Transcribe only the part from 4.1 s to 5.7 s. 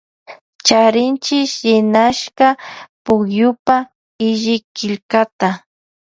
iñikillkata.